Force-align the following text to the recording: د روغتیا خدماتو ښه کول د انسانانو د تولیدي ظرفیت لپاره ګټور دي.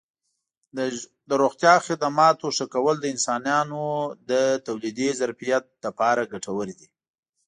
د 1.29 1.29
روغتیا 1.41 1.75
خدماتو 1.87 2.47
ښه 2.57 2.65
کول 2.73 2.95
د 2.99 3.05
انسانانو 3.13 3.83
د 4.29 4.31
تولیدي 4.67 5.09
ظرفیت 5.19 5.63
لپاره 5.85 6.29
ګټور 6.33 6.67
دي. 6.79 6.87